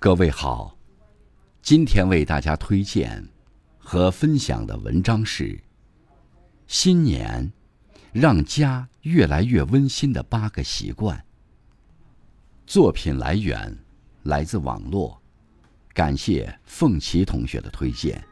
[0.00, 0.78] 各位好，
[1.60, 3.28] 今天为大家推荐
[3.78, 5.44] 和分享的文章是
[6.68, 7.52] 《新年
[8.12, 11.18] 让家越来越温馨的八个习惯》。
[12.64, 13.76] 作品来源
[14.22, 15.20] 来自网络，
[15.92, 18.24] 感谢凤琪同学的推荐。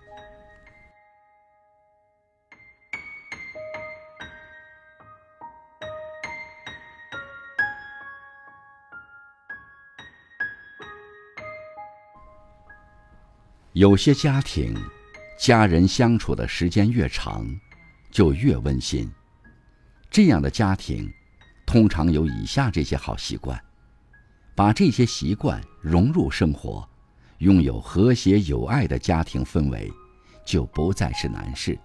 [13.77, 14.75] 有些家庭，
[15.39, 17.47] 家人相处的时间越长，
[18.11, 19.07] 就越温馨。
[20.11, 21.13] 这样的家庭，
[21.67, 23.63] 通常有以下这些好习惯。
[24.55, 26.89] 把这些习惯融入生活，
[27.41, 29.93] 拥有和谐有爱的家庭氛围，
[30.43, 31.79] 就不再是难事。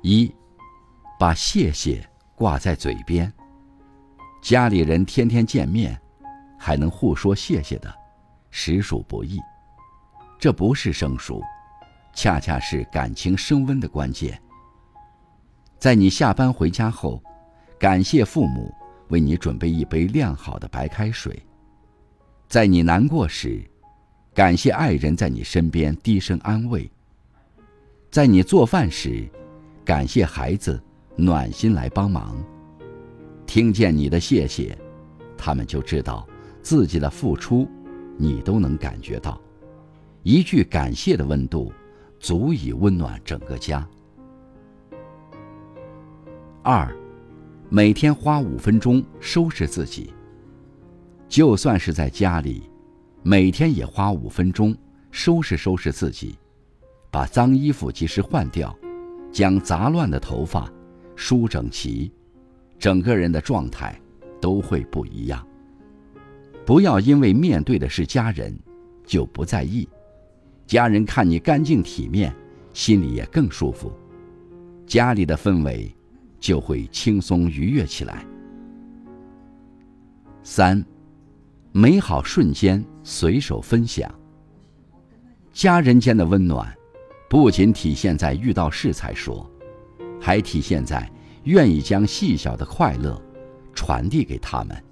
[0.00, 0.32] 一，
[1.18, 3.32] 把谢谢挂在嘴边。
[4.40, 6.00] 家里人天天见面，
[6.56, 7.92] 还能互说谢谢的，
[8.52, 9.40] 实属不易。
[10.40, 11.42] 这不是生疏，
[12.14, 14.40] 恰恰是感情升温的关键。
[15.78, 17.22] 在你下班回家后，
[17.78, 18.74] 感谢父母
[19.08, 21.34] 为你准备一杯晾好的白开水；
[22.48, 23.62] 在你难过时，
[24.32, 26.90] 感谢爱人在你身边低声安慰；
[28.10, 29.28] 在你做饭时，
[29.84, 30.82] 感谢孩子
[31.16, 32.42] 暖心来帮忙。
[33.46, 34.74] 听见你的谢谢，
[35.36, 36.26] 他们就知道
[36.62, 37.68] 自己的付出，
[38.16, 39.38] 你都能感觉到。
[40.22, 41.72] 一句感谢的温度，
[42.18, 43.86] 足以温暖整个家。
[46.62, 46.94] 二，
[47.70, 50.12] 每天花五分钟收拾自己。
[51.26, 52.68] 就算是在家里，
[53.22, 54.76] 每天也花五分钟
[55.10, 56.36] 收拾收拾自己，
[57.10, 58.76] 把脏衣服及时换掉，
[59.32, 60.70] 将杂乱的头发
[61.16, 62.12] 梳整齐，
[62.78, 63.98] 整个人的状态
[64.38, 65.46] 都会不一样。
[66.66, 68.54] 不要因为面对的是家人，
[69.06, 69.88] 就不在意。
[70.70, 72.32] 家人看你干净体面，
[72.72, 73.92] 心里也更舒服，
[74.86, 75.92] 家里的氛围
[76.38, 78.24] 就会轻松愉悦起来。
[80.44, 80.80] 三，
[81.72, 84.08] 美好瞬间随手分享。
[85.52, 86.72] 家人间的温暖，
[87.28, 89.44] 不仅体现在遇到事才说，
[90.20, 91.10] 还体现在
[91.42, 93.20] 愿意将细小的快乐
[93.74, 94.84] 传递给他们。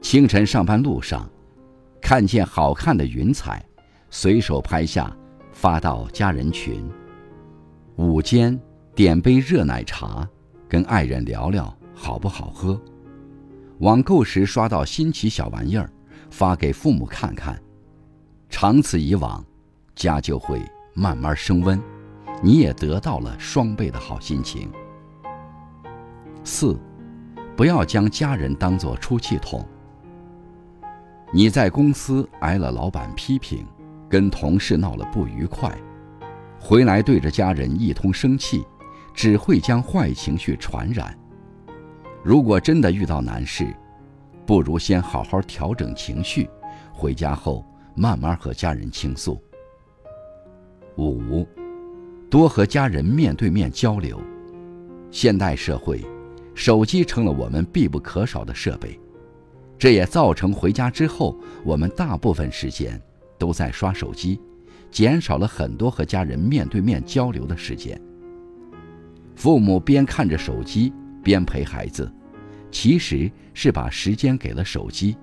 [0.00, 1.30] 清晨上班路上，
[2.00, 3.62] 看见好看的云彩。
[4.10, 5.14] 随手拍下，
[5.52, 6.88] 发到家人群。
[7.96, 8.58] 午间
[8.94, 10.26] 点杯热奶茶，
[10.68, 12.80] 跟爱人聊聊好不好喝。
[13.80, 15.90] 网购时刷到新奇小玩意儿，
[16.30, 17.60] 发给父母看看。
[18.48, 19.44] 长此以往，
[19.94, 20.62] 家就会
[20.94, 21.80] 慢慢升温，
[22.42, 24.70] 你也得到了双倍的好心情。
[26.44, 26.78] 四，
[27.56, 29.66] 不要将家人当作出气筒。
[31.32, 33.66] 你在公司挨了老板批评。
[34.08, 35.76] 跟同事闹了不愉快，
[36.60, 38.64] 回来对着家人一通生气，
[39.12, 41.16] 只会将坏情绪传染。
[42.22, 43.74] 如果真的遇到难事，
[44.44, 46.48] 不如先好好调整情绪，
[46.92, 47.64] 回家后
[47.94, 49.40] 慢慢和家人倾诉。
[50.96, 51.46] 五，
[52.30, 54.20] 多和家人面对面交流。
[55.10, 56.04] 现代社会，
[56.54, 58.98] 手机成了我们必不可少的设备，
[59.78, 63.00] 这也造成回家之后，我们大部分时间。
[63.38, 64.40] 都在刷手机，
[64.90, 68.00] 减少了很多和家人面对面交流的时间。
[69.34, 70.92] 父母边看着手机
[71.22, 72.10] 边陪孩子，
[72.70, 75.16] 其实是把时间给了手机。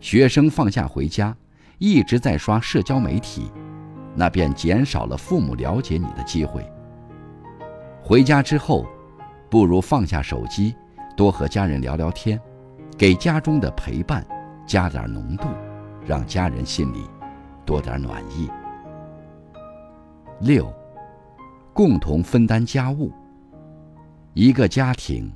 [0.00, 1.36] 学生放假回家，
[1.78, 3.50] 一直在刷社交媒体，
[4.14, 6.64] 那便减少了父母了解你的机会。
[8.02, 8.86] 回家之后，
[9.50, 10.74] 不如放下手机，
[11.16, 12.40] 多和家人聊聊天，
[12.96, 14.26] 给家中的陪伴
[14.66, 15.46] 加点浓度。
[16.08, 17.04] 让家人心里
[17.66, 18.48] 多点暖意。
[20.40, 20.72] 六，
[21.74, 23.12] 共同分担家务。
[24.32, 25.30] 一个家庭，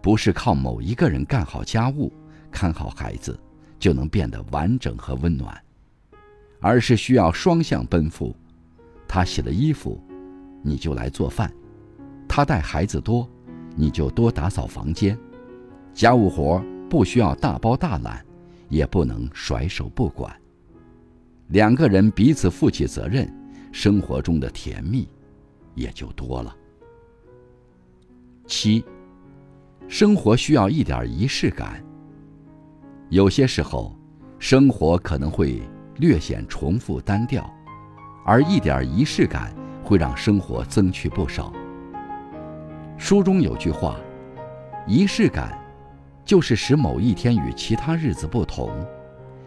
[0.00, 2.12] 不是靠某一个人干好家务、
[2.52, 3.36] 看好孩子
[3.80, 5.60] 就能变得完整和温暖，
[6.60, 8.32] 而是需要双向奔赴。
[9.08, 10.00] 他洗了衣服，
[10.62, 11.50] 你就来做饭；
[12.28, 13.28] 他带孩子多，
[13.74, 15.18] 你就多打扫房间。
[15.92, 18.24] 家务活不需要大包大揽。
[18.72, 20.34] 也不能甩手不管。
[21.48, 23.30] 两个人彼此负起责任，
[23.70, 25.06] 生活中的甜蜜
[25.74, 26.56] 也就多了。
[28.46, 28.82] 七，
[29.88, 31.84] 生活需要一点仪式感。
[33.10, 33.94] 有些时候，
[34.38, 35.60] 生活可能会
[35.98, 37.48] 略显重复单调，
[38.24, 39.54] 而一点仪式感
[39.84, 41.52] 会让生活增趣不少。
[42.96, 44.00] 书中有句话
[44.88, 45.56] ：“仪式感。”
[46.24, 48.70] 就是使某一天与其他日子不同，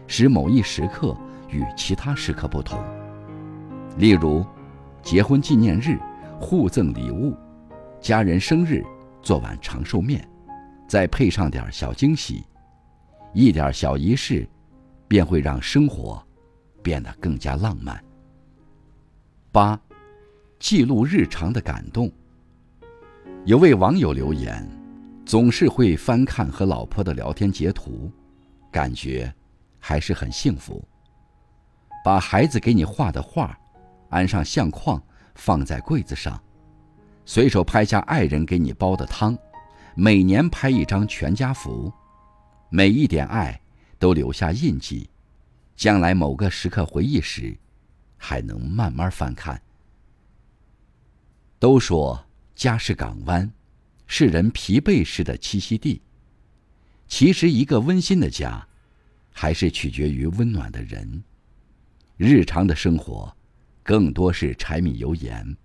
[0.06, 1.16] 使某一时刻
[1.50, 2.78] 与其他时刻不同。
[3.98, 4.44] 例如，
[5.02, 5.98] 结婚纪念日
[6.38, 7.34] 互赠礼物，
[8.00, 8.84] 家人生日
[9.22, 10.28] 做碗长寿面，
[10.86, 12.44] 再配上点小惊喜，
[13.32, 14.46] 一点小仪式，
[15.08, 16.22] 便会让生活
[16.82, 17.98] 变得更加浪漫。
[19.50, 19.80] 八，
[20.58, 22.12] 记录日常的感动。
[23.46, 24.68] 有位网友留言，
[25.26, 28.10] 总是会翻看和老婆的聊天截图，
[28.70, 29.34] 感觉
[29.80, 30.82] 还是很幸福。
[32.04, 33.58] 把孩子给你画的画，
[34.08, 35.02] 安上相框
[35.34, 36.40] 放在柜子上，
[37.24, 39.36] 随手拍下爱人给你煲的汤，
[39.96, 41.92] 每年拍一张全家福，
[42.70, 43.60] 每一点爱
[43.98, 45.10] 都留下印记，
[45.74, 47.58] 将来某个时刻回忆时。
[48.18, 49.60] 还能慢慢翻看。
[51.58, 52.24] 都说
[52.54, 53.52] 家是港湾，
[54.06, 56.00] 是人疲惫时的栖息地。
[57.08, 58.66] 其实，一个温馨的家，
[59.32, 61.22] 还是取决于温暖的人。
[62.16, 63.36] 日常的生活，
[63.82, 65.56] 更多是柴米油盐，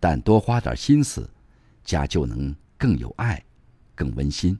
[0.00, 1.30] 但多花点心思，
[1.84, 3.42] 家就能更有爱，
[3.94, 4.58] 更温馨。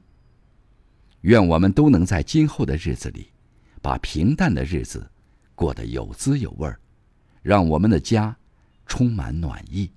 [1.22, 3.28] 愿我们都能在今后的日子里，
[3.82, 5.10] 把平淡的日子
[5.54, 6.80] 过得有滋有味儿。
[7.42, 8.36] 让我们的家
[8.86, 9.90] 充满暖意。